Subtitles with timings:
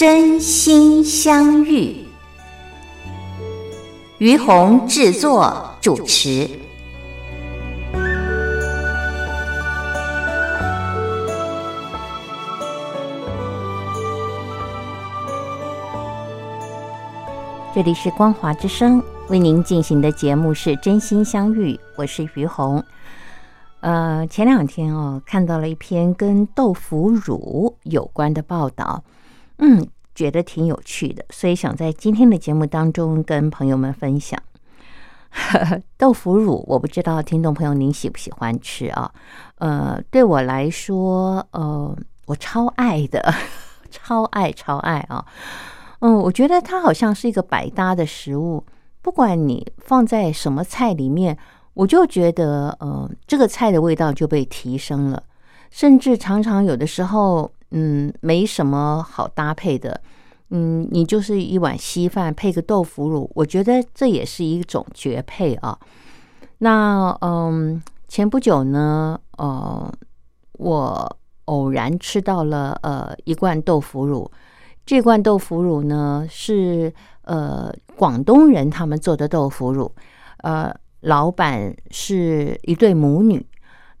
[0.00, 1.94] 真心相遇，
[4.16, 6.48] 于红制作主持。
[17.74, 22.82] 这里是光华之声，为您进行的节目是《真心相遇》，我是于红。
[23.80, 29.04] 呃，前两天哦，看到了一篇跟豆腐乳有关的报道。
[29.62, 34.40] 嗯，觉得挺有趣的，所以想在今天的节目当中跟朋友们分享
[35.98, 36.64] 豆腐乳。
[36.66, 39.12] 我不知道听众朋友您喜不喜欢吃啊？
[39.56, 41.94] 呃，对我来说，呃，
[42.24, 43.22] 我超爱的，
[43.90, 45.24] 超爱超爱啊！
[46.00, 48.64] 嗯，我觉得它好像是一个百搭的食物，
[49.02, 51.36] 不管你放在什么菜里面，
[51.74, 55.22] 我就觉得，呃，这个菜的味道就被提升了，
[55.70, 57.52] 甚至常常有的时候。
[57.70, 60.00] 嗯，没什么好搭配的。
[60.50, 65.78] 嗯，你就是一碗稀饭配个豆腐乳，我觉得这也是一种绝配啊。
[66.58, 69.92] 那嗯，前不久呢，呃，
[70.54, 74.30] 我偶然吃到了呃一罐豆腐乳。
[74.84, 76.92] 这罐豆腐乳呢是
[77.22, 79.94] 呃广东人他们做的豆腐乳，
[80.38, 83.46] 呃，老板是一对母女。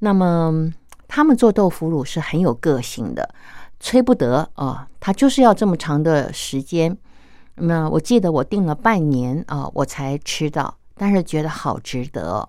[0.00, 0.68] 那么
[1.06, 3.32] 他们做豆腐乳是很有个性的。
[3.80, 6.96] 催不得啊，他就是要这么长的时间。
[7.56, 12.48] 那我记得我订了半年啊，我才吃到，但是觉得好值得。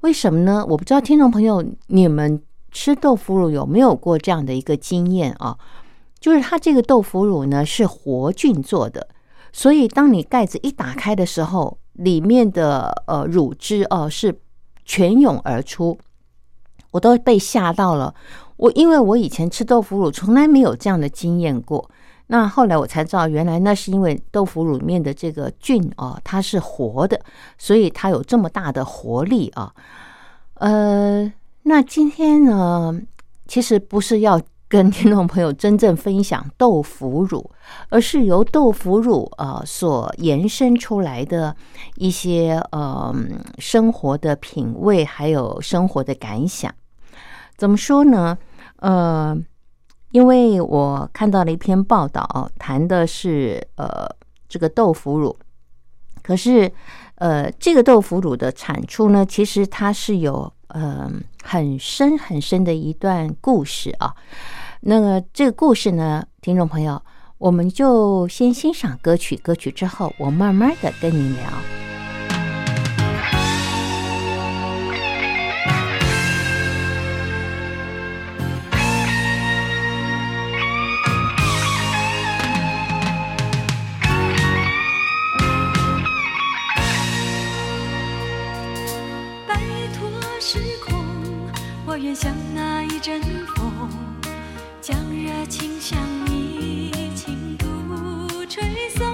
[0.00, 0.64] 为什么呢？
[0.66, 5.58] 我不知道听众朋友你们吃豆腐乳有没有过这样的一个经验啊？
[6.18, 9.08] 就是它这个豆腐乳呢是活菌做的，
[9.52, 14.40] 所以当你盖子一打开的时候，里面的呃乳汁哦是
[14.84, 15.98] 全涌而出，
[16.90, 18.14] 我都被吓到了。
[18.56, 21.90] 我因为我以前吃豆腐乳从来没有这样的经验过，
[22.26, 27.18] 那后来我才知道，原来那是因为豆腐乳里面的这个菌哦，它是活的，
[27.56, 29.72] 所以它有这么大的活力啊。
[30.54, 33.00] 呃，那今天呢，
[33.48, 37.50] 其实不是要跟听众朋友真正分享豆腐乳，
[37.88, 41.56] 而是由豆腐乳啊所延伸出来的
[41.96, 43.14] 一些呃
[43.58, 46.70] 生活的品味，还有生活的感想。
[47.60, 48.38] 怎么说呢？
[48.76, 49.36] 呃，
[50.12, 54.08] 因为我看到了一篇报道，谈的是呃
[54.48, 55.36] 这个豆腐乳，
[56.22, 56.72] 可是
[57.16, 61.12] 呃这个豆腐乳的产出呢，其实它是有呃
[61.42, 64.16] 很深很深的一段故事啊。
[64.80, 67.02] 那个这个故事呢，听众朋友，
[67.36, 71.89] 我们就先欣赏歌曲，歌曲之后我慢慢的跟您聊。
[92.14, 93.20] 像那一阵
[93.56, 93.88] 风，
[94.80, 97.66] 将热情向你轻度
[98.46, 98.62] 吹
[98.96, 99.06] 送。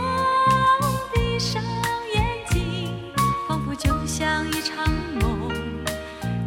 [1.13, 1.63] 闭上
[2.15, 3.13] 眼睛，
[3.47, 4.89] 仿佛就像一场
[5.21, 5.51] 梦，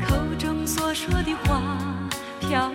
[0.08, 1.78] 口中所说的话
[2.40, 2.72] 飘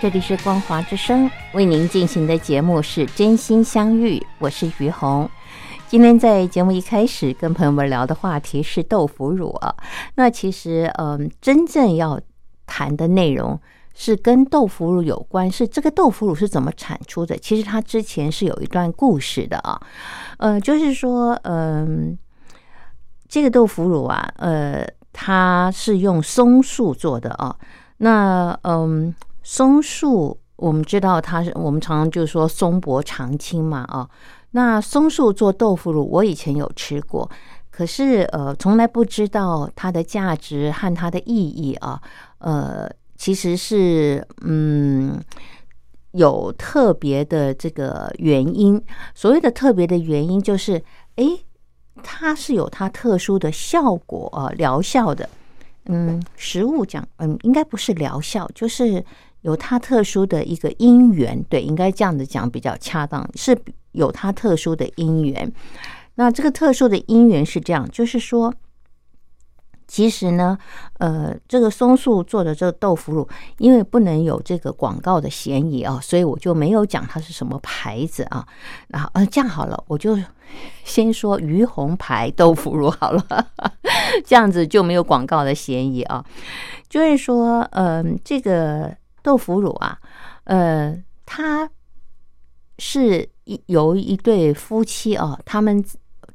[0.00, 5.28] 这里是光华之声为您进行的节目是真心相遇，我是于红。
[5.88, 9.74] 今天在节目一开始跟朋友们聊的话题是豆腐乳啊，
[10.14, 12.18] 那其实嗯，真正要
[12.64, 13.60] 谈的内容
[13.94, 17.36] 是跟豆腐乳有关，是这个豆腐乳是怎么产出的。
[17.36, 19.78] 其实它之前是有一段故事的啊，
[20.38, 22.18] 呃，就是说嗯，
[23.28, 24.82] 这个豆腐乳啊，呃，
[25.12, 27.54] 它是用松树做的啊，
[27.98, 29.14] 那嗯。
[29.52, 34.08] 松树，我们知道它是我们常常就说松柏长青嘛，啊，
[34.52, 37.28] 那松树做豆腐乳，我以前有吃过，
[37.68, 42.00] 可是呃，从来不知道它的价值和它的意义啊，
[42.38, 45.20] 呃，其实是嗯
[46.12, 48.80] 有特别的这个原因。
[49.16, 50.80] 所谓的特别的原因，就是
[51.16, 51.44] 诶，
[52.04, 55.28] 它是有它特殊的效果啊，疗效的。
[55.86, 59.04] 嗯，食物讲，嗯，应该不是疗效，就是。
[59.42, 63.58] 有它特殊的一个因缘，对，应该这样子讲比较恰当，是
[63.92, 65.50] 有它特殊的因缘。
[66.16, 68.52] 那这个特殊的因缘是这样，就是说，
[69.88, 70.58] 其实呢，
[70.98, 78.46] 呃，这个松树做的这个豆腐乳，因为不能有这个广告的嫌疑啊，所以我就没有讲它是什么牌子啊。
[78.88, 80.18] 然后，呃，这样好了，我就
[80.84, 83.24] 先说于红牌豆腐乳好了，
[84.26, 86.22] 这样子就没有广告的嫌疑啊。
[86.90, 88.99] 就是说，嗯，这个。
[89.22, 89.98] 豆腐乳啊，
[90.44, 90.96] 呃，
[91.26, 91.70] 他
[92.78, 95.84] 是一由一对夫妻啊，他们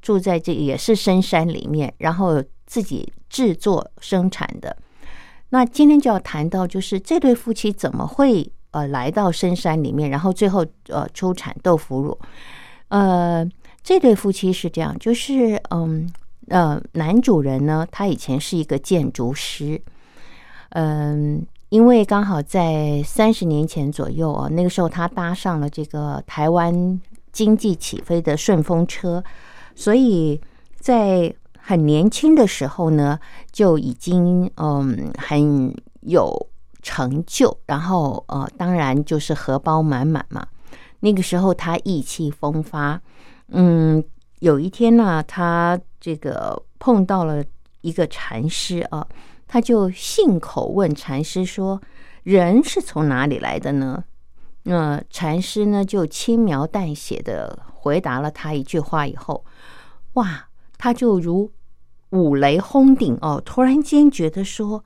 [0.02, 4.78] 住在这也是深山里面，然后自己制作生产的。
[5.50, 12.18] 那今天就要谈到，就是这对夫妻怎么会呃来到深山里面，然后最后呃出产豆腐乳。
[12.90, 13.44] 呃，
[13.84, 16.12] 这对夫妻是这样，就是嗯
[16.50, 19.82] 呃，男主人呢，他以前是一个建筑师，
[20.70, 21.46] 嗯。
[21.76, 27.02] 因为刚好在三十年前左右啊，那个时候他搭上了这个台湾
[27.34, 29.22] 经济起飞的顺风车，
[29.76, 30.40] 所以
[30.80, 33.20] 在很年轻的时候呢，
[33.52, 36.48] 就已经嗯很有
[36.82, 40.48] 成就，然后呃，当然就是荷包满满嘛。
[41.02, 43.02] 那个时候他意气风发，
[43.50, 44.02] 嗯，
[44.40, 47.44] 有一天呢，他这个碰到了
[47.82, 49.06] 一个禅师啊。
[49.48, 51.82] 他就信口问禅师说
[52.24, 54.04] ：“人是从哪里来的呢？”
[54.68, 59.46] 那禅师呢就轻描淡写的回答了他一句话以后，
[60.14, 61.52] 哇，他就如
[62.10, 63.40] 五雷轰顶哦！
[63.46, 64.84] 突然间觉得说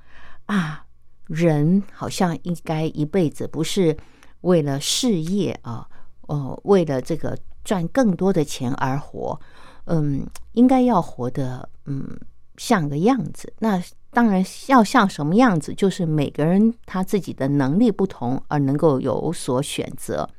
[0.48, 0.86] 啊，
[1.28, 3.96] 人好像应该一辈子不是
[4.42, 5.88] 为了事业啊，
[6.24, 9.40] 哦，为了这个赚更多的钱而活，
[9.86, 12.20] 嗯，应该要活得嗯
[12.58, 13.54] 像个样子。
[13.60, 13.82] 那。
[14.12, 20.30] 当然要像什么样子，就是每个人他自己的能力不同而能够有所选择。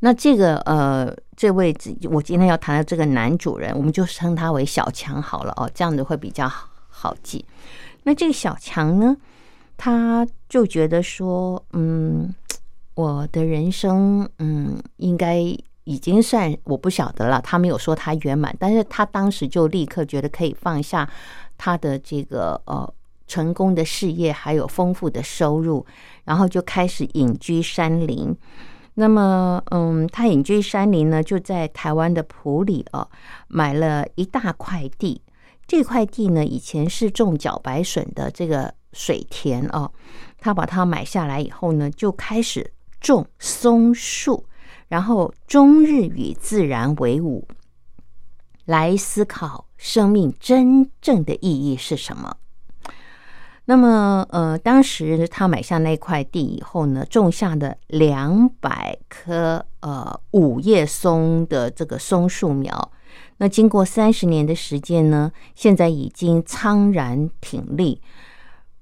[0.00, 1.74] 那这个呃，这位
[2.10, 6.46] 我今天要谈的这个男主人，我们就称他为小强好了哦，这样子会比较
[6.88, 7.44] 好记。
[8.02, 9.16] 那这个小强呢，
[9.76, 12.34] 他就觉得说，嗯，
[12.94, 15.38] 我的人生，嗯，应该
[15.84, 17.40] 已经算我不晓得了。
[17.40, 21.08] 他没有说他圆满，但是他当时就立刻觉得可以放下
[21.64, 22.92] 他的这个呃
[23.28, 25.86] 成功的事业，还有丰富的收入，
[26.24, 28.36] 然后就开始隐居山林。
[28.94, 33.08] 那么，嗯，他隐居山林呢，就在台湾的埔里哦，
[33.46, 35.22] 买了一大块地。
[35.68, 39.88] 这块地呢，以前是种茭白笋的这个水田哦，
[40.40, 44.44] 他把它买下来以后呢，就开始种松树，
[44.88, 47.46] 然后终日与自然为伍，
[48.64, 52.36] 来思考生命真正的意义是什么。
[53.64, 62.92] 那么，呃，当时他买下那块地以后呢，种下的两百棵呃五叶松的这个松树苗。
[63.36, 68.00] 那经过三十年的时间呢，现在已经苍然挺立，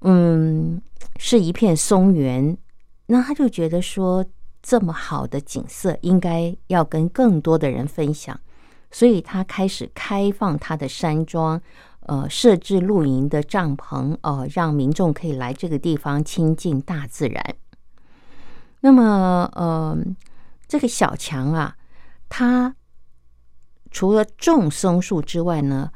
[0.01, 0.81] 嗯，
[1.17, 2.57] 是一片松原。
[3.05, 4.25] 那他就觉得说，
[4.63, 8.39] 这么好的景色应该要跟更多的人分享，
[8.91, 11.61] 所以他开始开放他的山庄，
[12.01, 17.55] 呃，设置露营的帐篷，呃，让民众可以来这个地方亲近大自然。
[18.81, 19.97] 那么，呃，
[20.67, 21.75] 这个小强啊，
[22.29, 22.75] 他。
[23.93, 25.91] 除了种松树之外呢，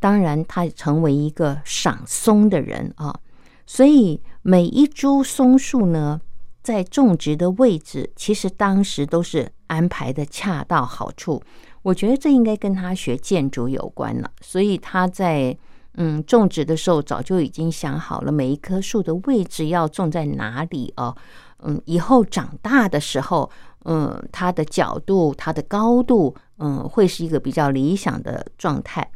[0.00, 3.20] 当然他成为一个赏松的人啊，
[3.66, 6.18] 所以每一株松树呢，
[6.62, 11.42] 在种植的位置，其实当时都是安排的恰到好处。
[11.86, 14.28] 我觉得这应该跟他学建筑有关了。
[14.40, 15.56] 所以他在
[15.94, 21.16] 嗯种植的时候，早就已经想好了每一棵树的位置要种在哪里哦。
[21.60, 23.48] 嗯，以后长大的时候，
[23.84, 26.34] 嗯，它的角度、它的高度。
[26.58, 29.08] 嗯，会是一个比较理想的状态。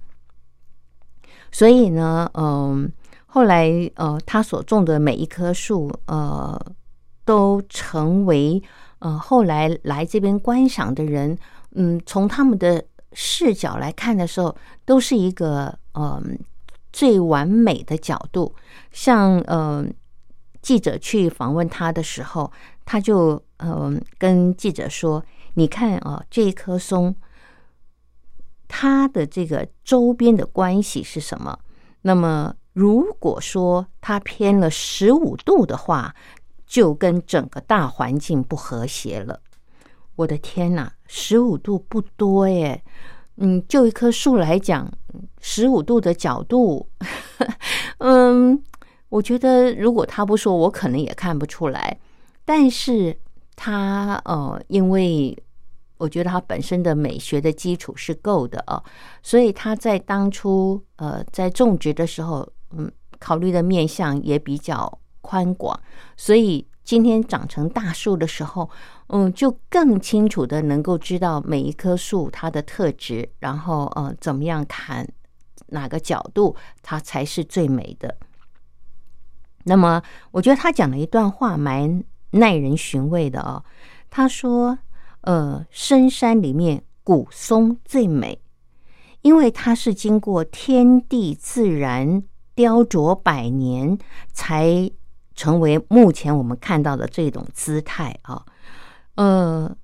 [1.50, 2.92] 所以呢，嗯，
[3.26, 6.60] 后来呃，他所种的每一棵树，呃，
[7.24, 8.62] 都成为
[8.98, 11.38] 呃后来来这边观赏的人，
[11.72, 16.38] 嗯，从他们的视角来看的时候，都是一个嗯
[16.92, 18.54] 最完美的角度。
[18.92, 19.84] 像呃
[20.62, 22.50] 记者去访问他的时候，
[22.84, 25.24] 他就嗯跟记者说
[25.54, 27.14] ：“你看啊，这一棵松。”
[28.72, 31.58] 它的这个周边的关系是什么？
[32.02, 36.14] 那么，如果说它偏了十五度的话，
[36.66, 39.40] 就跟整个大环境不和谐了。
[40.20, 42.82] 我的天哪，十五度不多耶！
[43.36, 44.90] 嗯，就一棵树来讲，
[45.40, 46.86] 十五度的角度，
[47.98, 48.62] 嗯，
[49.08, 51.98] 我觉得如果他不说，我可能也看不出来。
[52.44, 53.16] 但是
[53.56, 55.36] 他呃，因为。
[56.02, 58.82] 我觉得他本身的美学的基础是够的啊，
[59.22, 65.78] 所以他在当初呃在种植的时候，嗯，考虑的面向也比较宽广，
[66.16, 68.68] 所以今天长成大树的时候，
[69.10, 75.08] 嗯，就更清楚的能够知道每一棵树它的特质，然后呃怎么样砍
[75.68, 78.16] 哪个角度它才是最美的。
[79.62, 83.62] 那么我觉得他讲了一段话蛮耐人寻味的哦，
[84.10, 84.76] 他说。
[85.22, 88.40] 呃，深山里面古松最美，
[89.20, 92.22] 因为它是经过天地自然
[92.54, 93.98] 雕琢百年，
[94.32, 94.90] 才
[95.40, 98.44] 成为目前我们看到的这种姿态啊。
[99.14, 99.74] 呃，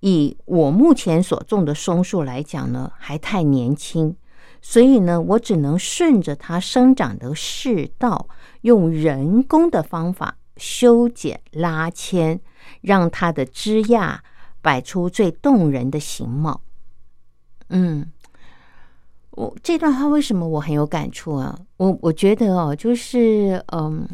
[0.00, 4.16] 以我目前所种的松树来讲呢，还太年轻，
[4.60, 8.26] 所以呢，我只能顺着它生长的世道，
[8.62, 12.40] 用人工的方法修剪拉牵，
[12.80, 14.18] 让它的枝桠。
[14.62, 16.60] 摆出最动人的形貌。
[17.70, 18.12] 嗯，
[19.30, 21.58] 我这段话为什么我很有感触啊？
[21.78, 24.06] 我我觉得哦，就是嗯，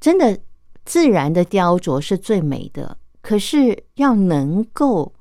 [0.00, 0.38] 真的
[0.84, 2.98] 自然的雕琢是最美的。
[3.20, 5.12] 可是要能够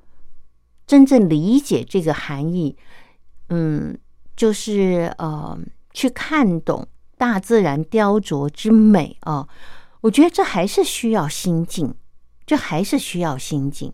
[0.85, 2.77] 真正理解这个含义，
[3.49, 3.97] 嗯，
[4.35, 5.57] 就是呃，
[5.93, 9.47] 去看懂大自然雕琢之美啊。
[10.01, 11.95] 我觉得这还是需要心境。
[12.45, 13.91] 这还是需要心境，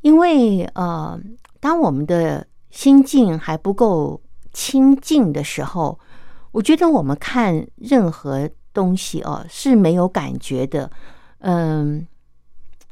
[0.00, 1.20] 因为呃，
[1.60, 4.22] 当我们的心境还不够
[4.54, 6.00] 清净的时候，
[6.52, 10.88] 我觉得我们看任何东西哦是没有感觉的，
[11.38, 12.06] 嗯，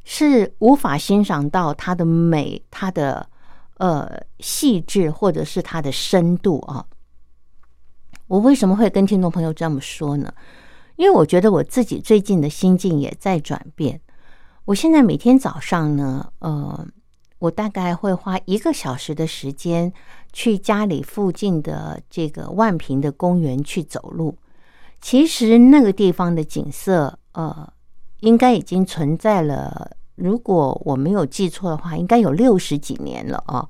[0.03, 3.29] 是无法欣赏到它的美、它的
[3.77, 6.85] 呃细致或者是它的深度啊。
[8.27, 10.33] 我为什么会跟听众朋友这么说呢？
[10.97, 14.01] 因为我觉得我自己最近的心境也在转变。
[14.65, 16.85] 我现在每天早上呢，呃，
[17.39, 19.93] 我大概会花一个小时的时间
[20.33, 24.37] 去家里附近的这个万平的公园去走路。
[25.07, 27.73] 其实那个地方的景色，呃，
[28.23, 29.93] 应该已经存在了。
[30.17, 33.69] 如果我没有记错的话，应该有六十几年了啊。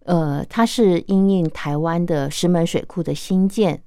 [0.00, 3.80] 呃，它是因应台湾的石门水库的新建，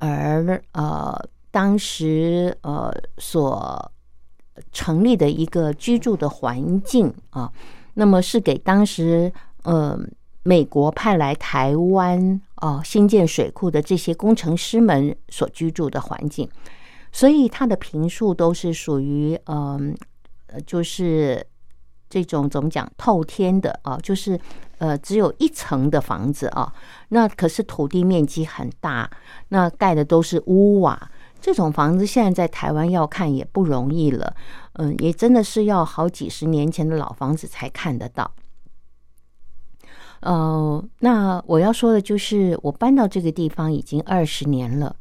[0.00, 1.18] 而呃，
[1.50, 3.90] 当时呃所
[4.70, 7.50] 成立的一个居住的环境啊，
[7.94, 9.32] 那么是给当时
[9.62, 9.98] 呃
[10.42, 16.48] 美国派来台湾哦新建水库的这些工程师们所居住的环境，
[17.12, 19.94] 所以它的平数都是属于嗯
[20.66, 21.46] 就是
[22.08, 24.40] 这种怎么讲透天的啊，就是
[24.78, 26.72] 呃只有一层的房子啊，
[27.10, 29.10] 那可是土地面积很大，
[29.48, 31.10] 那盖的都是屋瓦。
[31.40, 34.34] 这种房子现在在台湾要看也不容易了，
[34.74, 38.30] 嗯，也真的是要好几十年前的老房子才看得到。
[40.24, 44.96] 呃，那我要说的就是，我搬到这个地方已经二十年了，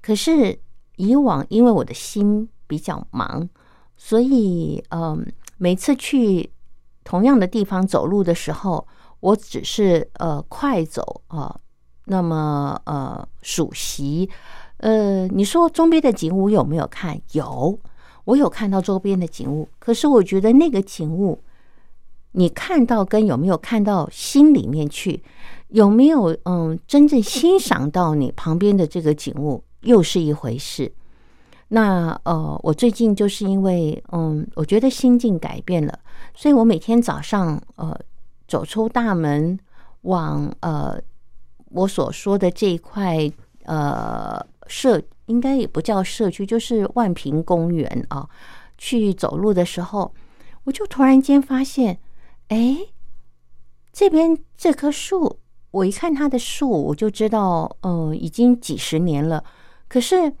[0.00, 0.58] 可是
[0.96, 3.46] 以往因为我的心比较忙，
[3.98, 6.50] 所以嗯，每次去
[7.04, 8.86] 同样的地方走路的时候，
[9.20, 11.54] 我只是呃快走啊，
[12.06, 14.30] 那么呃数席。
[14.78, 17.20] 呃，你说周边的景物有没有看？
[17.32, 17.78] 有，
[18.24, 19.68] 我有看到周边的景物。
[19.78, 21.44] 可是我觉得那个景物，
[22.32, 25.22] 你看到跟有没有看到心里面去，
[25.68, 30.92] 有没有嗯真正欣赏到你旁边的这个景物，又是一回事。
[31.68, 35.98] 那呃，我最近就是因为嗯，我觉得心境改变了，
[36.34, 37.98] 所以我每天早上呃
[38.46, 39.58] 走出大门，
[40.02, 41.00] 往呃
[41.70, 43.30] 我所说的这一块
[43.64, 44.44] 呃。
[44.68, 48.26] 社应该也不叫社区，就是万平公园啊。
[48.78, 50.14] 去走路的时候，
[50.64, 51.98] 我就突然间发现，
[52.52, 52.76] 哎，
[53.94, 55.38] 这边这棵树，
[55.70, 59.42] 我一看它的树，我就知道，呃，已经几十年了。
[59.88, 60.34] 可是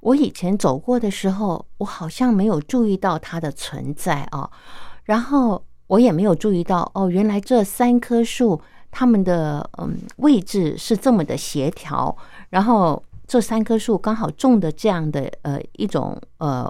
[0.00, 4.50] 我以前走过的时候，我好像没有注意到它的存在啊。
[5.04, 8.58] 然后我也没有注意到，哦，原来这三棵树
[8.90, 12.16] 它们的嗯位置是这么的协调，
[12.48, 13.04] 然后。
[13.30, 16.68] 这三棵树刚好种的这样的呃一种呃，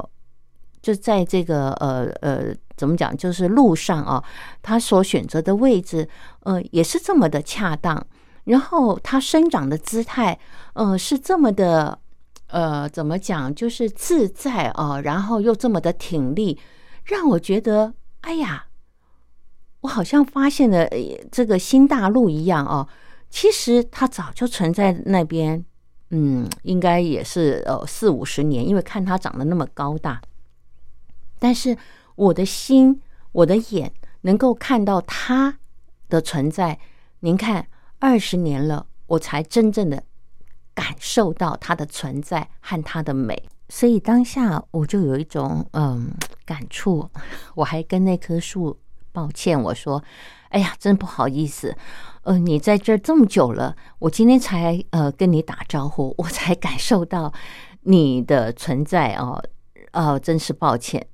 [0.82, 4.24] 就在这个呃呃怎么讲，就是路上啊，
[4.62, 6.08] 它所选择的位置
[6.44, 8.06] 呃也是这么的恰当，
[8.44, 10.38] 然后它生长的姿态
[10.72, 11.98] 呃是这么的
[12.46, 16.58] 呃怎么讲，就是自在啊，然后又这么的挺立，
[17.04, 18.64] 让我觉得哎呀，
[19.82, 20.88] 我好像发现了
[21.30, 22.88] 这个新大陆一样哦，
[23.28, 25.62] 其实它早就存在那边。
[26.12, 30.20] 嗯，应该也是呃四五十年，因为看它长得那么高大。
[31.38, 31.76] 但是
[32.20, 33.00] 我的心，
[33.32, 35.58] 我的眼能够看到它
[36.10, 36.78] 的存在。
[37.20, 37.66] 您看，
[37.98, 40.02] 二十年了，我才真正的
[40.74, 43.48] 感受到它的存在和它的美。
[43.70, 46.12] 所以当下我就有一种嗯
[46.44, 47.08] 感触，
[47.54, 48.78] 我还跟那棵树
[49.12, 50.04] 抱歉，我说
[50.50, 51.74] ：“哎呀，真不好意思。”
[52.24, 57.32] 呃，你在这儿这么久了，我今天才呃跟你打招呼，我才感受到
[57.84, 59.42] 你的存在哦，
[59.92, 61.06] 呃，真是抱歉。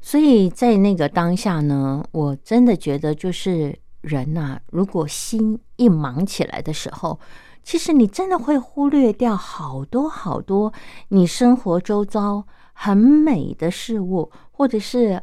[0.00, 7.18] 所以在那个当下呢，我真的觉得就是人呐，如果心一忙起来的时候，
[7.62, 10.72] 其实你真的会忽略掉好多好多
[11.08, 15.22] 你生活周遭很美的事物，或者是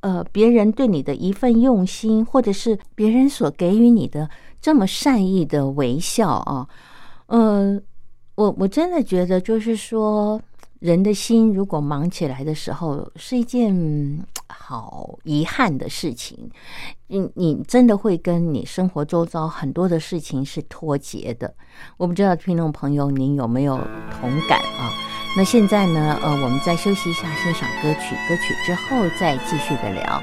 [0.00, 4.28] 呃别人对你的一份用心，或者是别人所给予你的。
[4.60, 6.66] 这么善意的微笑啊，
[7.26, 7.80] 嗯，
[8.34, 10.40] 我我真的觉得，就是说，
[10.80, 16.50] 人的心如果忙起来的时候，是一件好遗憾的事情。
[17.08, 21.54] 你你真的会跟你生活周遭很多的事情是脱节的。
[21.96, 23.76] 我不知道听众朋友您有没有
[24.20, 24.92] 同感啊？
[25.36, 30.22] 那现在呢，呃，我们再休息一下，欣赏歌曲，歌曲之后再继续的聊。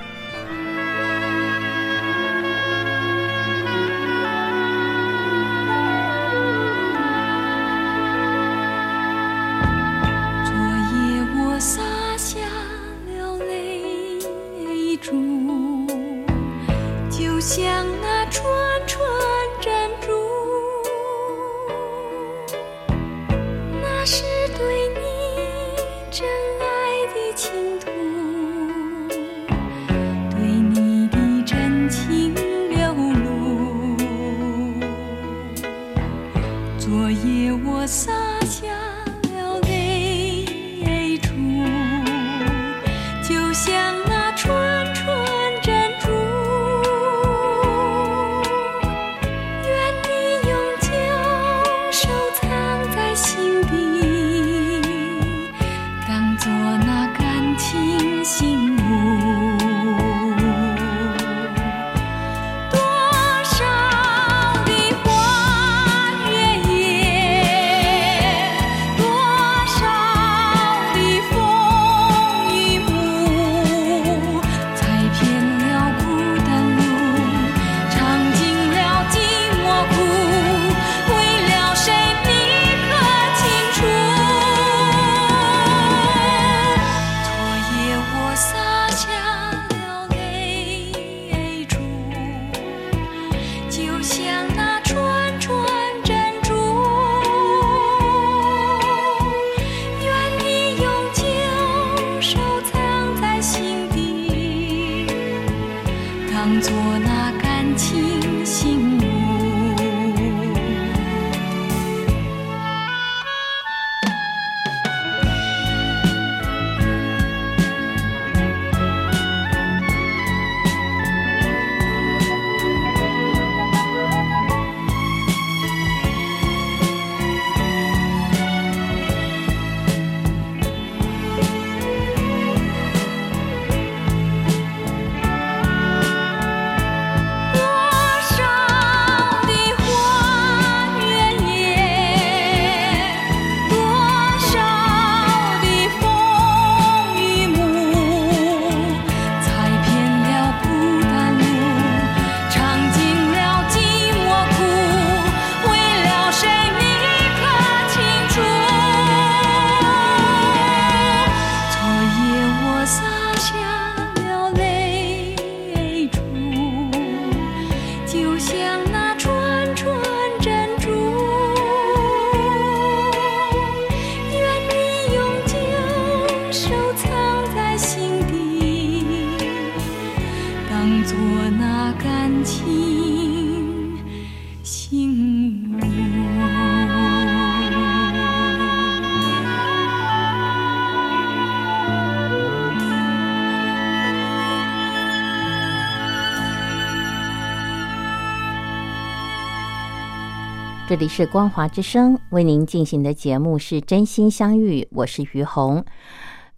[200.93, 205.83] 这里是光华之声为您进行的节目是真心相遇，我是于红。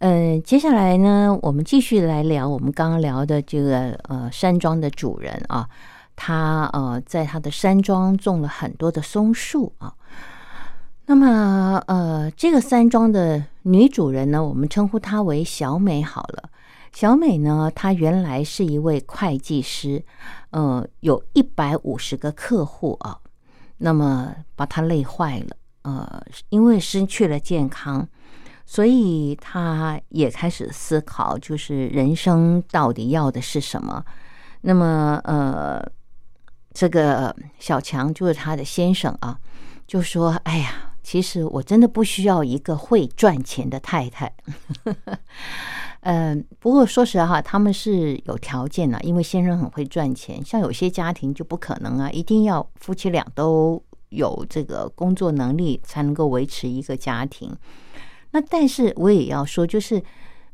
[0.00, 5.66] 嗯，接下来呢，我们继续来聊我们刚刚聊的这个呃山庄的主人啊，
[6.16, 9.94] 他呃在他的山庄种了很多的松树啊。
[11.06, 16.50] 那么呃，这个山庄的女主人呢，我们称呼她为小美好了。
[16.92, 20.04] 小美呢，她原来是一位会计师，
[20.50, 23.20] 呃，有一百五十个客户啊。
[23.78, 28.08] 那么把他累坏了，呃，因为失去了健康，
[28.64, 34.04] 所以他也开始思考，就是人生到底要的是什么。
[34.62, 35.80] 那么，呃，
[36.72, 39.38] 这个小强就是他的先生啊，
[39.86, 44.34] 就说：“哎呀，其实我真的不需要一个会赚钱的太太。”
[46.08, 50.40] 嗯，不过说实话，他们是有条件的，因为先生很会赚钱。
[50.44, 57.52] 像有些家庭就不可能啊，一定要夫妻俩都有这个工作能力，才能够维持一个家庭。
[58.30, 60.00] 那但是我也要说，就是，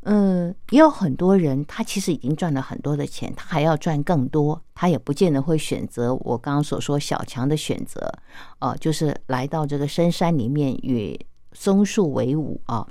[0.04, 8.10] 嗯，也有很多人，他其实已经赚了很多的钱，他还要赚更多，他也不见得会选择我刚刚所说小强的选择，
[8.60, 11.20] 呃，就是来到这个深山里面与
[11.52, 12.88] 松树为伍啊。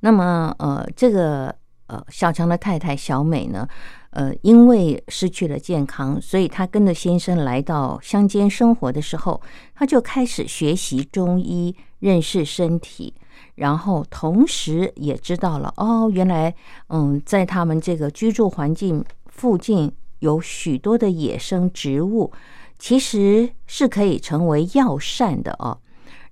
[0.00, 1.54] 那么，呃，这个
[1.86, 3.66] 呃，小强的太太小美呢，
[4.10, 9.40] 呃，因为失去了健康，所以她跟着先生来到乡间生活的时候，
[9.74, 13.14] 她就开始学习中医，认识身体，
[13.54, 16.54] 然后同时也知道了，哦，原来，
[16.88, 22.32] 嗯，在他们这个居住环境附近有许多的野生植物，
[22.78, 25.78] 其实是可以成为药膳的哦。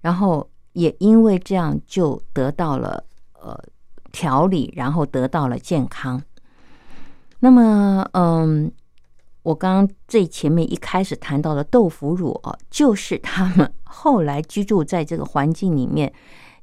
[0.00, 3.04] 然后也因为这样，就得到了。
[3.44, 3.54] 呃，
[4.10, 6.22] 调理，然后得到了健康。
[7.40, 8.72] 那么，嗯，
[9.42, 16.10] 我刚刚最前面一开始谈到的豆腐乳哦，就是他们后来居住在这个环境里面，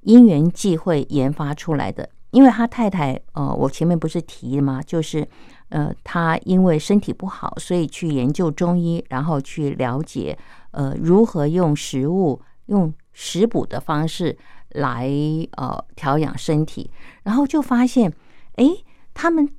[0.02, 2.10] 因缘际会研发出来的。
[2.32, 4.82] 因为他太太，呃，我前面不是提了吗？
[4.82, 5.28] 就是
[5.70, 10.36] 呃，他因为身体不好，所以去研究中医，然后去了解
[10.72, 14.36] 呃如何用食物用食补的方式。
[14.73, 15.10] 来
[15.57, 16.89] 呃调养身体，
[17.23, 18.12] 然后就发现，
[18.55, 18.65] 哎，
[19.13, 19.49] 他们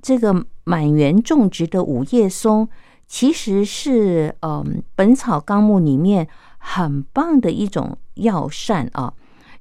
[0.00, 2.68] 这个满园种植的五叶松，
[3.06, 4.62] 其实是嗯
[4.94, 6.26] 《本草纲目》里面
[6.58, 9.12] 很棒的一种药膳啊。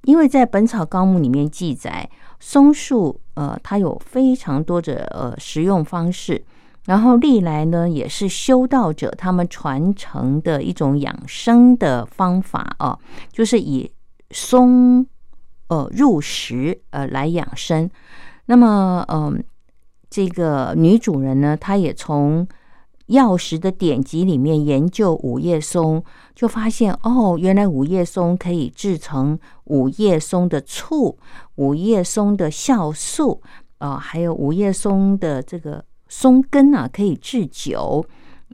[0.04, 6.44] 因为在《本草纲目》里面记载，松树呃，它有非常多的呃食用方式，
[6.86, 12.98] 然后历来呢也是修道者他们传承的一种养生的方法啊，
[13.32, 13.92] 就是以
[14.34, 15.06] 松
[15.68, 17.90] 呃入食呃来养生。
[18.46, 19.44] 那么嗯，
[20.10, 22.48] 这个女主人呢，她也从
[23.08, 31.18] 药食的典籍里面研究五叶松，就发现哦，原来五叶松可以制成五叶松的醋、
[31.56, 33.42] 五叶松的酵素
[33.80, 38.06] 啊，还有五叶松的这个松根啊，可以制酒。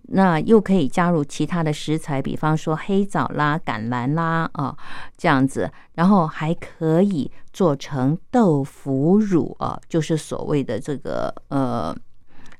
[0.08, 4.76] 那又可以加入其他的食材，比方说黑枣啦、橄榄啦啊，
[5.18, 11.96] 这样子，然后还可以做成豆腐乳啊，就是所谓的这个呃。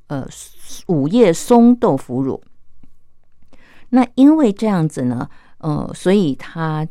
[0.10, 0.26] 呃，
[0.88, 2.42] 五叶松豆腐乳。
[3.90, 6.88] 那因为这样子呢，呃，所以他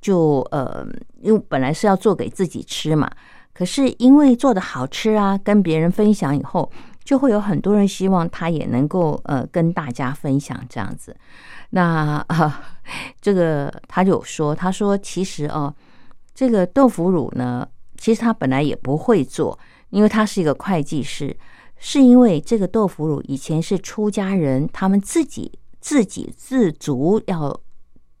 [0.00, 0.82] 就呃，
[1.20, 3.10] 因为本来是要做给自己吃嘛，
[3.52, 6.72] 可是因为做的好吃啊，跟别人分享以后，
[7.08, 11.16] 就会有很多人希望他也能够呃跟大家分享这样子。
[11.70, 12.60] 那啊，
[13.18, 15.74] 这个他就说，他说其实哦，
[16.34, 17.66] 这个豆腐乳呢，
[17.96, 21.34] 其实他本来也不会做，因为他是一个会计师。
[21.78, 27.58] 是因为这个豆腐乳以前是出家人他们自己自给自足要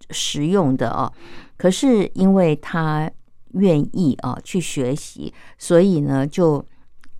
[0.08, 1.12] 食用的哦，
[1.58, 3.10] 可是因为他
[3.52, 6.64] 愿意啊去学习，所以呢就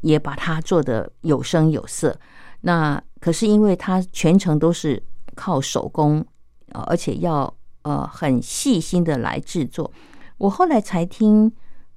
[0.00, 2.18] 也把它做的有声有色。
[2.62, 5.02] 那可是因为它全程都是
[5.34, 6.24] 靠手工，
[6.72, 9.90] 而且要呃很细心的来制作。
[10.38, 11.52] 我后来才听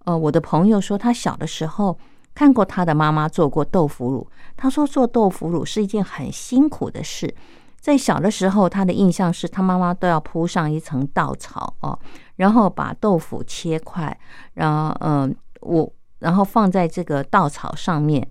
[0.06, 1.98] 呃我的朋友说，他小的时候。
[2.34, 7.36] 看过他的妈妈做过豆腐乳，他说做豆腐乳是一件很辛苦的事。
[7.82, 12.00] 在小的时候，他的印象是他妈妈都要铺上一层稻草哦，
[12.38, 14.18] 然后把豆腐切块，
[14.54, 18.26] 然后嗯，我然后放在这个稻草上面，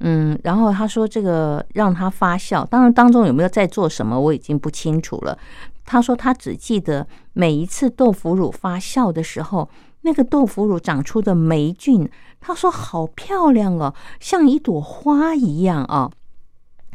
[0.00, 5.38] 嗯，然后他说这个让它发酵，当然当中有没有在做什么我已经不清楚了。
[5.84, 9.68] 他说他只记得每一次豆腐乳发酵的时候。
[10.02, 12.08] 那个豆腐乳长出的霉菌，
[12.40, 16.08] 他说好漂亮哦，像一朵花一样啊！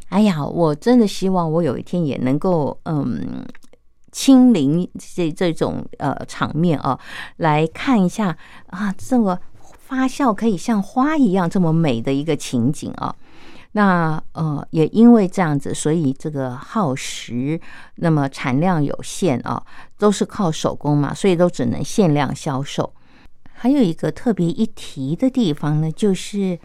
[0.08, 3.46] 哎呀，我真的希望我有一天也能够嗯
[4.14, 6.98] 亲临这这种呃场面啊，
[7.36, 8.38] 来看一下
[8.68, 9.38] 啊，这么
[9.92, 13.14] 发酵可以像花一样这么美的一个情景啊！
[13.74, 17.60] 那呃，也因为这样子，所以这个耗时，
[17.96, 19.62] 那么产量有限啊，
[19.98, 22.94] 都是靠手工嘛，所以都只能限量销售。
[23.52, 26.58] 还有一个特别一提的地方呢，就是，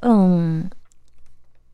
[0.00, 0.70] 嗯，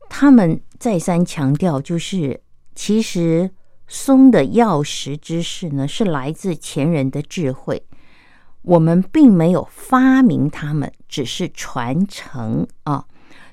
[0.09, 2.41] 他们再三强调，就是
[2.75, 3.49] 其实
[3.87, 7.81] 松的药食知识呢，是来自前人的智慧，
[8.61, 13.05] 我们并没有发明它们，只是传承啊，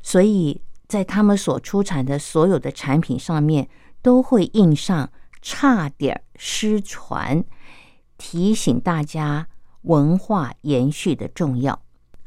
[0.03, 3.69] 所以在他们所出产的所有的产品上面，
[4.03, 5.11] 都会印上
[5.43, 7.45] “差点失传”，
[8.19, 9.47] 提醒大家。
[9.85, 11.79] 文化延续的重要，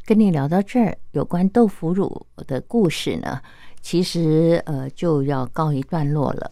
[0.06, 3.42] 跟你聊到这儿，有关豆腐乳的故事呢，
[3.82, 6.52] 其实呃就要告一段落了。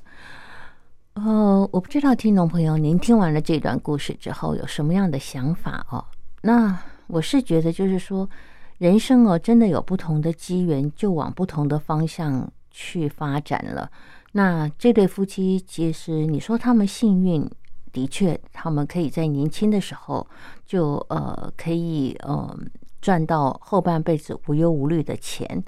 [1.13, 6.03] 呃，我不知道听众朋友您听完了这段故事之后有什么样的想法哦？
[6.45, 6.77] 那
[7.07, 8.29] 我是觉得就是说，
[8.77, 13.89] 人生哦，真的有不同的机缘，就往不同的方向去发展了。
[14.33, 17.49] 那这对夫妻其实你说他们幸运。
[17.95, 20.27] 的确，他们可以在年轻的时候
[20.65, 22.53] 就呃可以呃
[22.99, 25.63] 赚到后半辈子无忧无虑的钱，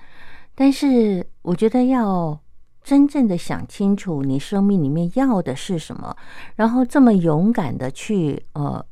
[0.54, 2.38] 但是我觉得要
[2.84, 6.14] 真正的想清楚你生命里面要的是什么，
[6.58, 8.86] 然后这么勇敢的去呃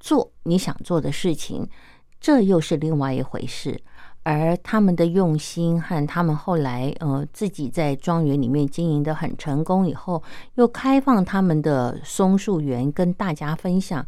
[0.00, 1.68] 做你想做的事情，
[2.18, 3.80] 这又是另外一回事。
[4.22, 10.22] 而他们的用心和他们后来呃自己在庄园里面经营的很成功以后，
[10.56, 14.04] 又开放他们的松树园跟大家分享，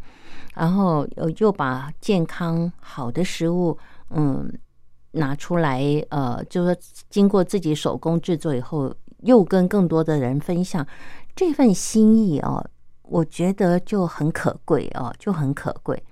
[0.55, 3.78] 然后又又把健康好的食物
[4.11, 4.52] 嗯
[5.12, 6.76] 拿出来呃，就是
[7.09, 10.87] 经过自己手工制作以后，又跟更多的人分享
[11.35, 12.62] 这份心意哦，
[13.12, 16.03] 我觉得就很可贵哦，就很可贵。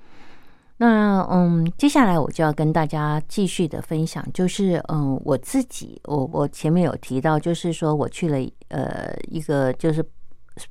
[0.76, 10.04] 那嗯，接下来我就要跟大家继续的分享，就是嗯，我自己，我我前面有提到，就是说我去了呃一个就是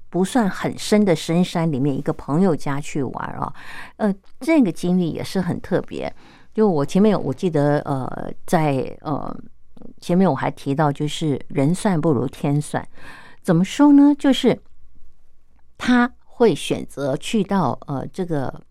[0.09, 3.53] 不算很深的深山里面一个朋友家去玩啊，
[3.97, 6.11] 呃，这个经历也是很特别。
[6.53, 9.35] 就我前面我记得呃在呃
[10.01, 12.87] 前面我还提到，就是人算不如天算，
[13.43, 14.13] 怎么说呢？
[14.17, 14.59] 就是
[15.77, 18.61] 他会选择去到呃这个。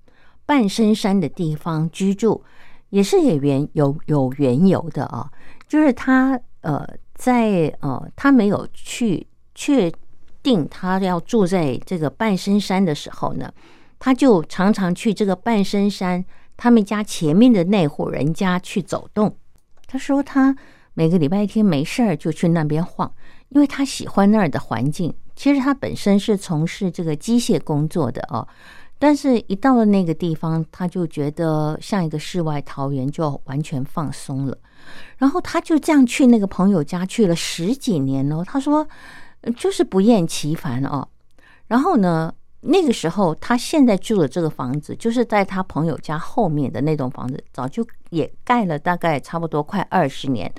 [0.48, 2.42] 半深山的地方居住，
[2.88, 5.30] 也是有缘有有缘由的啊。
[5.68, 9.92] 就是他呃，在呃，他没有去确
[10.42, 13.52] 定他要住在这个半深山的时候呢，
[13.98, 16.24] 他就常常去这个半深山
[16.56, 19.36] 他们家前面的那户人家去走动。
[19.86, 20.56] 他说他
[20.94, 23.12] 每个礼拜天没事儿就去那边晃，
[23.50, 25.12] 因为他喜欢那儿的环境。
[25.38, 28.46] 其实他本身是从事这个机械工作的哦，
[28.98, 34.58] 但是一到了那个地方，他就觉得像一个世外桃源，就完全放松了。
[35.18, 38.84] 然后他就这样去那个朋友家去了十几年哦，他说
[39.56, 41.06] 就是不厌其烦哦。
[41.68, 50.52] 然后呢，那个时候他现在住的这个房子，就是在他朋友家后面的那栋房子，早就也盖了，大概差不多快二十年。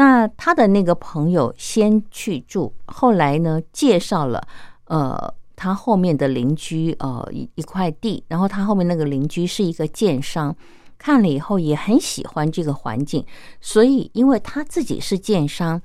[0.00, 4.42] 那他的那个朋友先去住，后来呢介绍了
[4.86, 10.56] 呃他后面的邻居呃一一块地，然后他后面那个邻居是一个建商，
[10.96, 13.26] 看了以后也很喜欢这个环境，
[13.60, 15.82] 所以因为他自己是建商，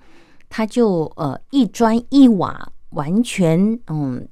[0.47, 4.25] 他就呃一砖一瓦完全嗯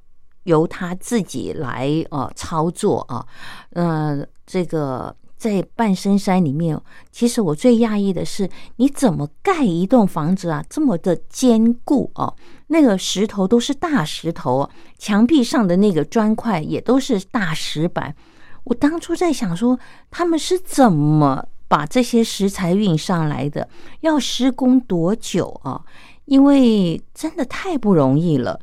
[0.44, 3.28] 由他自己来呃操作啊，
[3.72, 5.14] 呃这个。
[5.44, 6.80] 在半深山里面，
[7.12, 12.34] 其实我最讶异的是，你怎么盖一栋房子啊，这么的坚固哦？
[12.68, 18.16] 那个石头都是大石头，墙壁上的那个砖块也都是大石板。
[18.64, 19.78] 我当初在想说，
[20.10, 23.68] 他们是怎么把这些石材运上来的？
[24.00, 25.84] 要施工多久啊？
[26.24, 28.58] 因为真的太不容易了。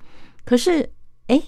[0.47, 0.91] 可是，
[1.27, 1.43] 哎，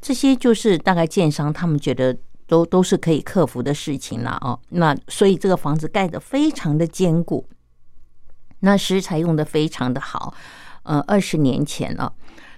[0.00, 2.16] 这些就是大概建商他们觉得。
[2.52, 4.60] 都都是可以克服的事情了哦。
[4.68, 7.48] 那所以这个房子盖的非常的坚固，
[8.60, 10.34] 那石材用的非常的好。
[10.82, 12.12] 呃，二十年前了，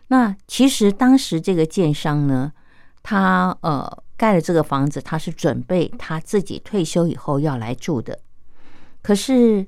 [0.09, 2.53] 那其实当时这个建商呢，
[3.05, 8.19] 他呃盖了这个房子，他是准备他自己退休以后要来住的。
[9.01, 9.65] 可是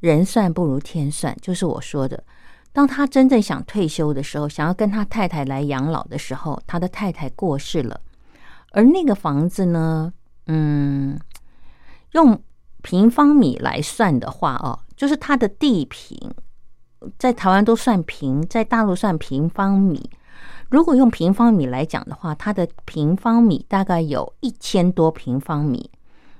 [0.00, 2.24] 人算不如天算，就是我说的，
[2.72, 8.00] 当他真正想退休的时候，想要跟他太太来养老的时候，他的太太过世了。
[8.72, 10.12] 而那个房子呢，
[10.46, 11.18] 嗯，
[12.12, 12.42] 用
[12.82, 16.18] 平方米来算的话哦，就是它的地平，
[17.18, 20.10] 在台湾都算平，在大陆算平方米。
[20.70, 25.90] 如果用平方米来讲的话，它的平方米大概有一千多平方米，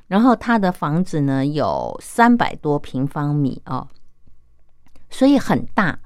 [0.07, 3.87] 然后它的房子呢有三百多平方米哦，
[5.11, 5.99] 所以很大。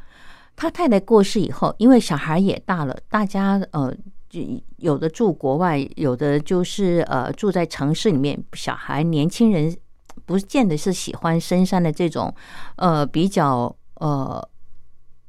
[0.57, 3.95] 他太太过世以后，因为小孩也大了，大家呃。
[4.29, 4.41] 就
[4.77, 8.43] 有的住国外，有的就是呃住在城市里面。
[8.53, 9.77] 小孩、年轻人
[10.25, 12.35] 不见得是喜欢深山的这种
[12.77, 14.47] 呃比较呃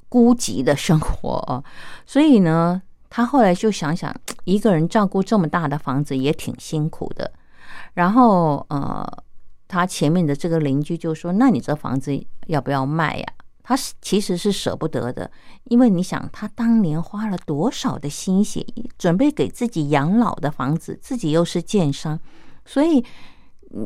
[0.10, 1.64] 孤寂的生活哦。
[2.06, 4.14] 所以呢，他后来就想想，
[4.46, 7.32] 一个人照顾这么大的房子也挺辛苦的。
[7.94, 9.24] 然后呃，
[9.68, 13.26] 他前面的这个邻居就说：“那你这房子要不要卖呀？”
[13.68, 15.30] 他是其实是舍不得的，
[15.66, 18.66] 因为你想，他当年花了多少的心血，
[18.98, 22.18] 准备给自己养老的房子，自己又是建商，
[22.64, 23.04] 所以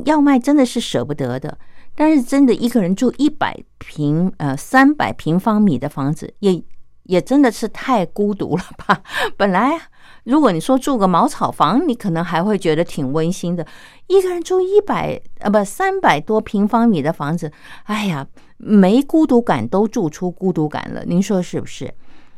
[0.04, 1.58] 要卖真的是舍不得的。
[1.96, 6.62] 但是真的一个人住一百平呃三百平方米的房子，也
[7.04, 9.02] 也真的是太孤独了吧？
[9.36, 9.80] 本来
[10.24, 13.66] 如果你说住个茅草房，你可能还会觉得挺温馨的。
[14.06, 17.52] 一个人住一百呃不三百多平方米的房子，
[17.84, 18.26] 哎呀。
[18.64, 21.92] 没孤独感都住出孤独感了，您说是不是？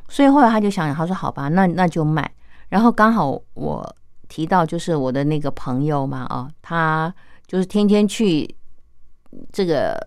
[0.09, 2.33] 所以后来他就想，他说：“好吧，那那就卖。”
[2.71, 7.15] 然后刚好我提到就是我的那个朋友嘛，啊，他
[7.47, 8.57] 就是天天去
[9.53, 10.01] 这个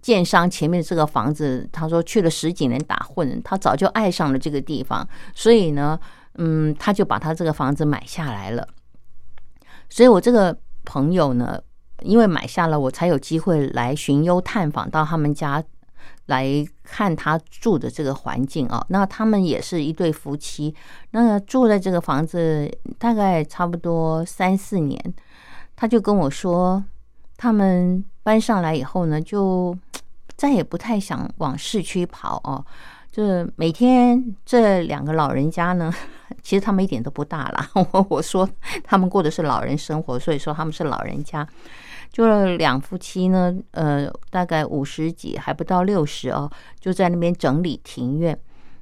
[0.00, 5.98] 建商前面这个房子，他说去了十几年打混，他早就爱上了这个地方，所以呢，
[6.34, 8.66] 嗯，他就把他这个房子买下来了。
[9.88, 11.60] 所以我这个朋友呢。
[12.02, 15.62] 因为买下了，我才有机会来寻幽探访，到他们家
[16.28, 18.82] 来看他住的这个环境啊。
[18.88, 20.74] 那他们也是一对夫妻，
[21.10, 22.66] 那住在这个房子
[22.98, 24.98] 大概差不多三四年。
[25.76, 26.82] 他就跟我说，
[27.42, 29.74] 他们搬上来以后呢，就
[30.36, 32.62] 再也不太想往市区跑哦。
[33.10, 33.22] 就
[33.56, 35.90] 每天这两个老人家呢，
[36.44, 37.66] 其实他们一点都不大了。
[37.92, 38.46] 我 我说
[38.84, 41.48] 他们过的是老人生活，所以说他们是老人家。
[42.12, 48.38] 就是两夫妻呢，呃，大概五十几还不到六十哦，就在那边整理庭院。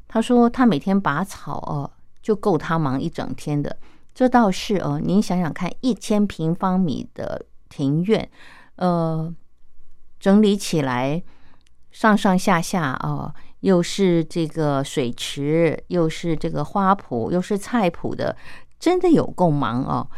[0.08, 1.88] 他说他每天拔草哦，
[2.20, 3.76] 就够他忙一整天的。
[4.12, 8.28] 这倒是哦，您想想看，一千平方米的庭院，
[8.76, 9.34] 呃，
[10.18, 11.22] 整理起来
[11.90, 18.36] 上上下下哦，又是这个水池，又是这个花圃，又是菜圃的，
[18.78, 20.08] 真的有够忙哦。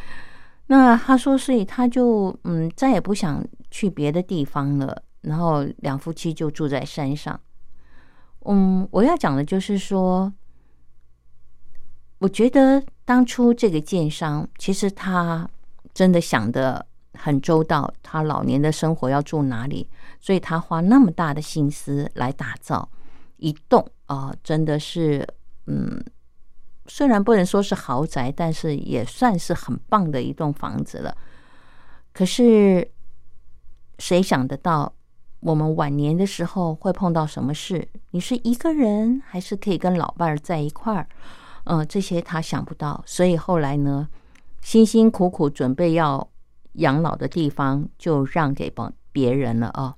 [0.66, 7.40] 那他说，所以他就嗯再也不想去别的地方了，然后两夫妻就住在山上。
[8.44, 10.32] 嗯，我要讲的就是说，
[12.18, 15.48] 我觉得当初这个建商其实他
[15.92, 19.88] 真的想的很周到，他老年的生活要住哪里，
[20.20, 22.88] 所以他花那么大的心思来打造
[23.36, 25.26] 一栋啊，真的是
[25.66, 26.02] 嗯。
[26.86, 31.16] 虽然不能说是豪宅，但是也算是很棒的一栋房子了。
[32.12, 32.90] 可是，
[34.00, 34.92] 谁想得到
[35.38, 37.86] 我们晚年的时候会碰到什么事？
[38.10, 41.06] 你是一个人，还是可以跟老伴儿在一块儿？
[41.62, 43.00] 嗯，这些他想不到。
[43.06, 44.08] 所以后来呢，
[44.60, 46.28] 辛辛苦苦准备要
[46.72, 49.94] 养老的地方，就让给帮别人了啊。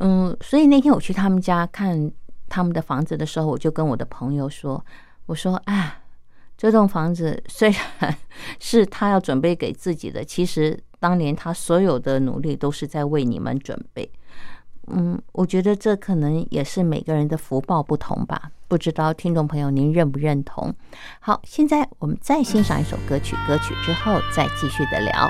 [0.00, 2.10] 嗯，所以那天我去他们家看
[2.48, 4.84] 他们的房子的时候，我就跟我的朋友说。
[5.26, 6.02] 我说：“哎，
[6.56, 8.14] 这栋房子虽然
[8.58, 14.10] 是他要准备给自己的，其实当年他所有的努力都是在为你们准备。
[14.88, 18.50] 嗯，我觉得这可能也是每个人的福报不同吧。
[18.72, 20.74] 不知道听众朋友您认不认同？
[21.20, 25.28] 好，现在我们再欣赏一首歌曲，歌曲之后再继续的聊。”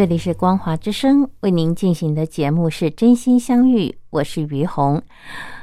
[0.00, 5.02] 这里是光华之声为您进行的节目是真心相遇，我是于红。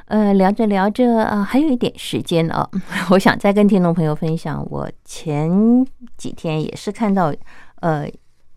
[0.06, 2.70] 呃，聊着聊着啊，还有一点时间哦，
[3.10, 5.84] 我想再跟听众朋友分享，我前
[6.18, 7.34] 几天也是看到
[7.80, 8.08] 呃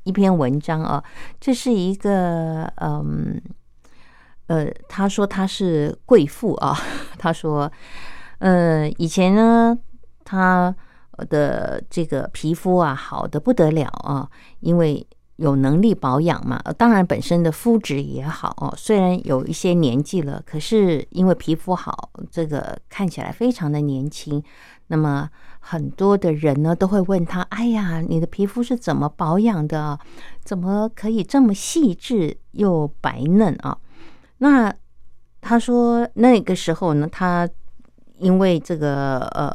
[0.03, 1.03] 一篇文章啊，
[1.41, 3.41] 这是一个嗯
[4.49, 6.77] 呃，他说他是贵妇啊，
[7.17, 7.73] 他说，
[8.41, 9.79] 呃，以前呢，
[10.27, 10.77] 他
[11.31, 14.29] 的这个皮肤啊好的不得了啊，
[14.61, 15.07] 因为
[15.41, 24.43] 有能力保养嘛，当然本身的肤质也好哦，虽然有一些年纪了，可是因为皮肤好，这个看起来非常的年轻。
[24.89, 25.31] 那么
[25.61, 29.99] 很多的人呢都会问他：“哎呀，你的皮肤是怎么保养的？
[30.45, 33.79] 怎么可以这么细致又白嫩啊？”
[34.39, 34.71] 那
[35.41, 37.49] 他说那个时候呢，他
[38.19, 39.51] 因为这个呃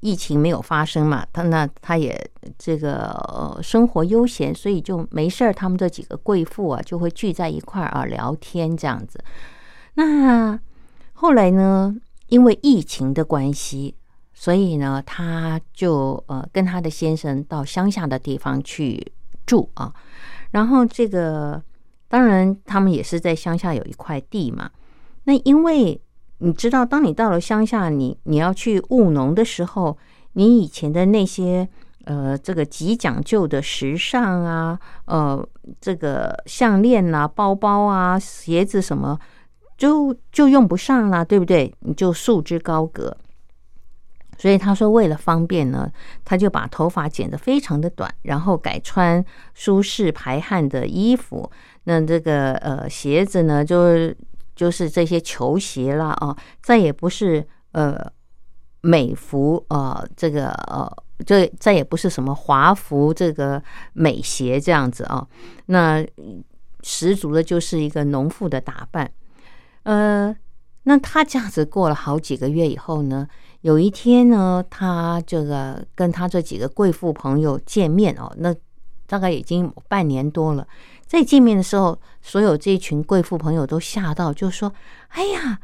[0.00, 9.22] 疫情没有发生嘛，他那他也这个生活悠闲，所以就没事儿，他们这几个贵妇啊就会聚在一块儿啊聊天这样子。
[9.94, 10.58] 那
[11.12, 11.96] 后来呢，
[12.28, 13.94] 因为疫情的关系。
[14.40, 19.12] 所以呢，他就呃跟他的先生到乡下的地方去
[19.44, 19.92] 住啊，
[20.52, 21.60] 然后这个
[22.06, 24.70] 当然他们也是在乡下有一块地嘛。
[25.24, 26.00] 那因为
[26.38, 29.98] 你知道，当你到了乡下，你你要去务农的时候，
[30.34, 31.68] 你以前的那些
[32.04, 35.46] 呃这个极讲究的时尚啊，呃
[35.80, 39.18] 这个项链啊、包包啊、鞋子什么，
[39.76, 41.74] 就就用不上了，对不对？
[41.80, 43.16] 你就束之高阁。
[44.40, 45.90] 所以他说，为了方便呢，
[46.24, 51.50] 他就把头发剪得非常的短，然后改穿舒适排汗的衣服。
[51.82, 54.14] 那这个呃鞋子呢，就
[54.58, 57.96] 就是这些球鞋啦啊，再也不是呃
[58.80, 60.90] 美服呃这个呃，
[61.24, 65.24] 这再也不是什么华服这个美鞋这样子啊。
[65.66, 66.04] 那
[66.82, 69.08] 十足的就是一个农妇的打扮。
[69.84, 70.34] 呃，
[70.82, 73.28] 那他这样子过了好几个月以后呢？
[73.60, 78.52] 有一天呢，他这个跟他这几个贵妇朋友见面哦，那
[79.06, 80.66] 大概已经半年多了。
[81.08, 84.72] 在见面的时候，所有这一群贵妇朋友都吓到，就说
[85.08, 85.58] ：“哎呀，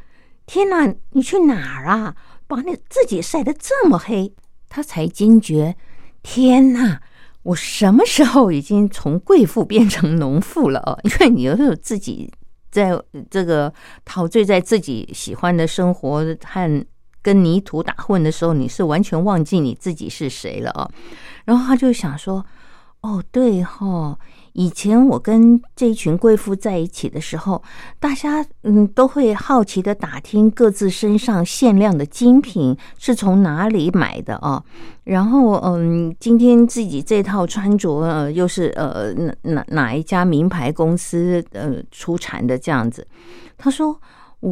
[0.46, 2.16] 天哪，你去哪儿啊？
[2.48, 4.34] 把你自己晒得这么黑！”
[4.68, 5.76] 他才惊觉
[6.24, 7.02] ：“天哪，
[7.42, 10.98] 我什么时候已经从贵妇变成农妇了哦？
[11.04, 12.32] 因为你有时候自己
[12.70, 12.98] 在
[13.30, 13.72] 这个
[14.04, 16.86] 陶醉在自己喜欢的生活和。”
[17.24, 20.90] 跟泥土打混的时候，你是完全忘记你自己是谁了啊？
[21.46, 22.44] 然后他就想说
[23.00, 24.18] ：“哦，对哈，
[24.54, 27.62] 以前我跟这一群贵妇在一起的时候，
[28.00, 34.64] 大家嗯都会好奇的打听各自身上限量的精品是从哪里买的啊？
[35.04, 43.06] 然后嗯，今天自己这套穿着呃又是呃哪哪哪一家名牌公司呃出产的这样子？”
[43.56, 44.00] 他说：“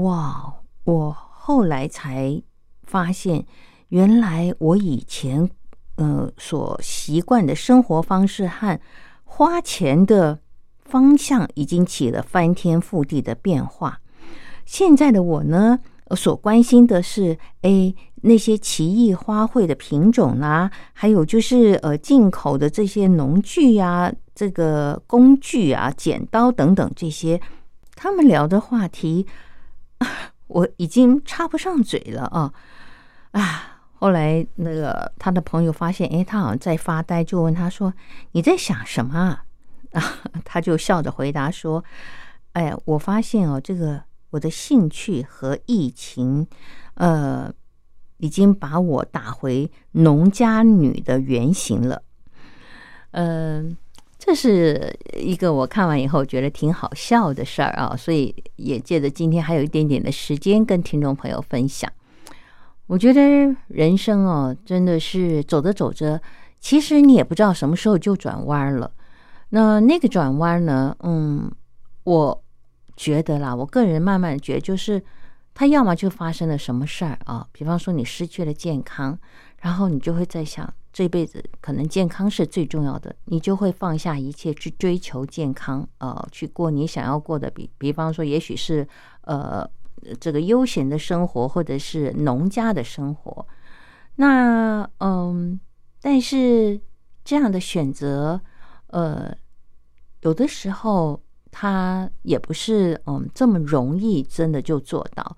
[0.05, 2.41] 哇，我后来才。”
[2.85, 3.47] 发现
[3.89, 5.49] 原来我以前
[5.97, 8.79] 呃所习惯的生活方式和
[9.35, 10.39] 花钱的
[10.85, 13.99] 方向已经起了翻天覆地的变化。
[14.67, 15.79] 现在的我呢，
[16.15, 27.41] 所关心的是诶那些奇异花卉的品种啦，还有就是呃进口的这些农具呀、这个工具啊、剪刀等等这些。
[27.97, 29.27] 他们聊的话题，
[30.47, 32.53] 我已经插不上嘴了啊。
[33.31, 33.72] 啊！
[34.03, 37.95] 后来那个他的朋友发现，哎，他好像在发呆，就问他说
[38.33, 39.45] ：“你在想什么啊？”，
[40.45, 41.85] 他就笑着回答说
[42.55, 46.45] ：“哎，我发现哦，这个我的兴趣和疫情，
[46.95, 47.49] 呃，
[48.17, 52.03] 已经把我打回农家女的原型了。”
[53.13, 53.77] 嗯，
[54.19, 61.89] 这是一个我看完以后觉得挺好笑的事儿啊，所以也借着今天还有一点点的时间，跟听众朋友分享。
[62.93, 66.21] 我觉得人生哦，真的是走着走着，
[66.61, 68.93] 其实你也不知道什么时候就转弯了。
[69.49, 70.95] 那那个转弯呢？
[71.01, 71.51] 嗯，
[72.05, 72.45] 我
[72.95, 75.03] 觉得啦，我个人慢慢觉得，就是
[75.55, 79.19] 他要么就发生了什么事儿啊，比方说你失去了健康，
[79.63, 87.51] 然后你就会在想，这辈子可能健康是最重要的，你就会放下一切去追求健康，呃，去过你想要过的。
[87.51, 88.87] 比比方说，也许是
[89.23, 89.67] 呃。
[90.21, 93.47] 这个悠闲的生活，或者是农家的生活，
[94.17, 95.59] 那嗯，
[96.01, 96.81] 但是
[97.25, 98.41] 这样的选择，
[98.89, 99.35] 呃，
[100.23, 105.37] 有的时候它也不是嗯这么容易，真的就做到。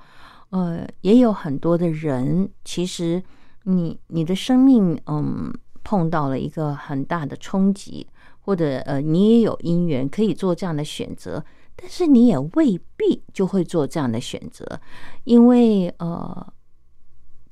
[0.51, 3.23] 呃，也有很多的人，其实
[3.65, 5.53] 你你的生命嗯
[5.83, 8.07] 碰到了一个很大的冲击，
[8.41, 11.45] 或者呃你也有因缘可以做这样的选择。
[11.77, 14.65] 但是你也未必就会做这样的选择，
[15.25, 16.53] 因为呃，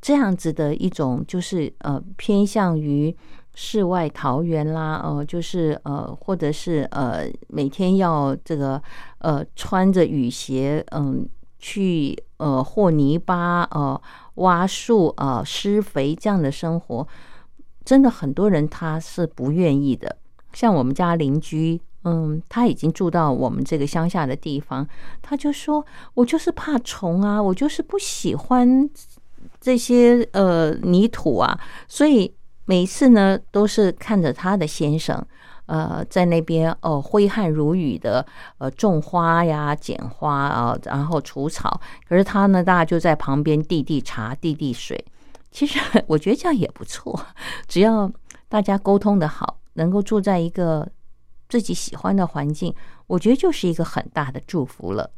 [0.01, 3.15] 这样子的一种就是呃偏向于
[3.55, 8.83] 世外桃源啦，呃，就是呃，或者是呃，每天要这个
[9.19, 14.01] 呃，穿着雨鞋，嗯，去呃和泥巴，呃，
[14.37, 17.07] 挖树，呃，施肥这样的生活，
[17.85, 20.17] 真的很多人他是不愿意的。
[20.55, 24.87] 像我们家邻居，嗯，他已经住到我们这个乡下的地方，
[25.21, 25.85] 他就说
[26.15, 28.89] ：“我就是怕虫啊，我就是不喜欢
[29.61, 32.35] 这些呃泥土啊，所以。”
[32.65, 35.21] 每次呢，都是看着他的先生，
[35.67, 38.25] 呃，在那边哦，挥汗如雨的，
[38.59, 41.81] 呃，种花呀、剪花啊，然后除草。
[42.09, 45.05] 可是他呢，大家就在旁边递递茶、递递水。
[45.51, 47.21] 其实我觉得这样也不错，
[47.67, 48.11] 只要
[48.49, 50.89] 大家沟通的好，能够住在一个
[51.53, 52.75] 自己喜欢的环境，
[53.07, 55.11] 我觉得就是一个很大的祝福了。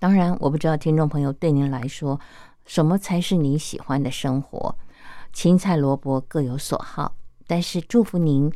[0.00, 2.18] 当然，我不知道听众朋友对您来说，
[2.64, 4.74] 什么才是你喜欢的生活？
[5.32, 7.14] 青菜萝卜各有所好，
[7.46, 8.52] 但是祝福您，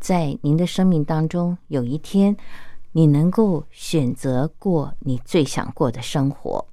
[0.00, 2.36] 在您的生命当中，有一天
[2.90, 6.66] 你能够选择过你最想过的生活。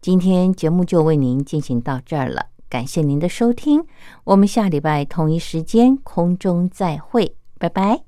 [0.00, 3.84] 今天节目就为您进行到这儿了，感谢您的收听，
[4.22, 8.07] 我们下礼拜同一时间空中再会，拜拜。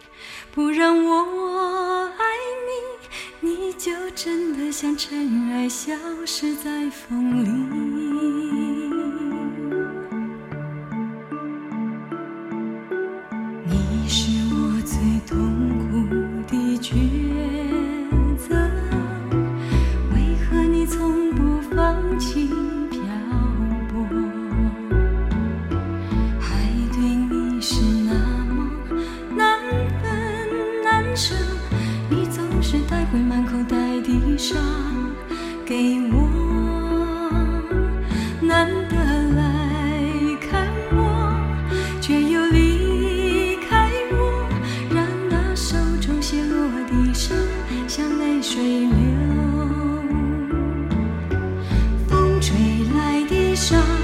[0.53, 2.23] 不让我爱
[3.41, 5.93] 你你就真的像尘埃消
[6.25, 7.47] 失在风里。
[13.63, 16.91] 你是我最痛苦的抉
[18.37, 18.53] 择
[20.13, 22.49] 为何你从不放弃
[34.41, 34.57] 上
[35.63, 36.27] 给我，
[38.41, 38.95] 难得
[39.35, 39.39] 来
[40.49, 41.31] 看我，
[42.01, 44.49] 却又离开我，
[44.89, 46.57] 让那手中泻落
[46.89, 47.35] 的沙
[47.87, 48.95] 像泪水流，
[52.07, 52.57] 风吹
[52.95, 54.00] 来的沙。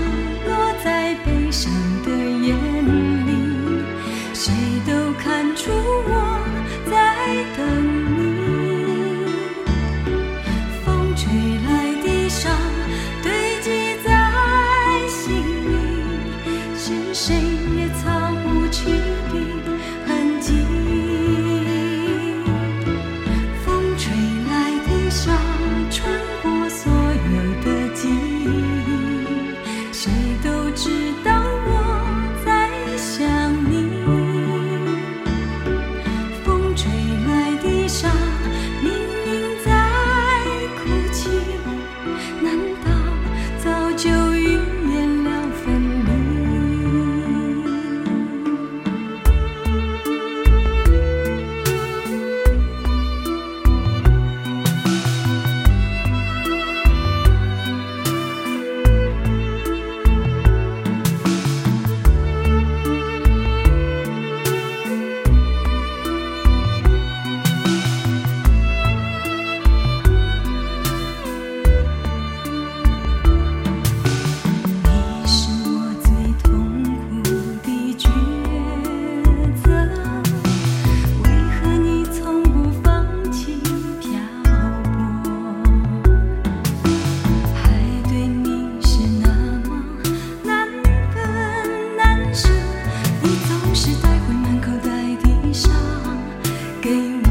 [96.88, 97.27] game